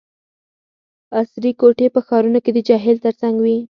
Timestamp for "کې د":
2.43-2.59